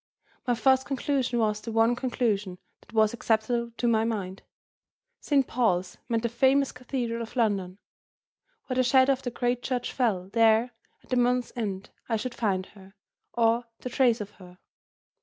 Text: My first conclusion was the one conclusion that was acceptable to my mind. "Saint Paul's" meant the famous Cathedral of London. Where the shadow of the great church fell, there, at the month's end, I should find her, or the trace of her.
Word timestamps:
My 0.47 0.55
first 0.55 0.87
conclusion 0.87 1.37
was 1.37 1.61
the 1.61 1.71
one 1.71 1.95
conclusion 1.95 2.57
that 2.79 2.91
was 2.91 3.13
acceptable 3.13 3.71
to 3.77 3.87
my 3.87 4.03
mind. 4.03 4.41
"Saint 5.19 5.45
Paul's" 5.45 5.99
meant 6.09 6.23
the 6.23 6.27
famous 6.29 6.71
Cathedral 6.71 7.21
of 7.21 7.35
London. 7.35 7.77
Where 8.65 8.73
the 8.77 8.83
shadow 8.83 9.13
of 9.13 9.21
the 9.21 9.29
great 9.29 9.61
church 9.61 9.93
fell, 9.93 10.29
there, 10.29 10.71
at 11.03 11.09
the 11.11 11.17
month's 11.17 11.53
end, 11.55 11.91
I 12.09 12.17
should 12.17 12.33
find 12.33 12.65
her, 12.65 12.95
or 13.33 13.65
the 13.81 13.91
trace 13.91 14.19
of 14.19 14.31
her. 14.31 14.57